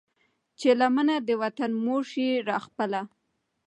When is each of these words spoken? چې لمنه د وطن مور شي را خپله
چې 0.59 0.69
لمنه 0.79 1.15
د 1.27 1.29
وطن 1.41 1.71
مور 1.83 2.01
شي 2.11 2.27
را 2.47 2.57
خپله 2.65 3.01